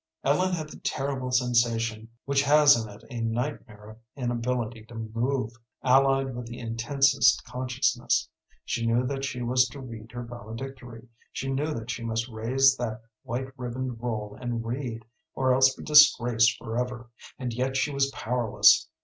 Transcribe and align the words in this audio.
Ellen 0.23 0.51
had 0.53 0.69
the 0.71 0.79
terrible 0.79 1.29
sensation 1.29 2.07
which 2.25 2.41
has 2.41 2.75
in 2.75 2.89
it 2.89 3.03
a 3.11 3.21
nightmare 3.21 3.87
of 3.87 3.99
inability 4.15 4.83
to 4.85 4.95
move, 4.95 5.51
allied 5.83 6.35
with 6.35 6.47
the 6.47 6.57
intensest 6.57 7.43
consciousness. 7.45 8.27
She 8.65 8.87
knew 8.87 9.05
that 9.05 9.23
she 9.23 9.43
was 9.43 9.67
to 9.67 9.79
read 9.79 10.11
her 10.13 10.23
valedictory, 10.23 11.07
she 11.31 11.51
knew 11.51 11.71
that 11.75 11.91
she 11.91 12.03
must 12.03 12.27
raise 12.29 12.75
that 12.77 13.03
white 13.21 13.55
ribboned 13.59 14.01
roll 14.01 14.35
and 14.41 14.65
read, 14.65 15.05
or 15.35 15.53
else 15.53 15.71
be 15.75 15.83
disgraced 15.83 16.57
forever, 16.57 17.11
and 17.37 17.53
yet 17.53 17.77
she 17.77 17.91
was 17.93 18.09
powerless. 18.09 18.89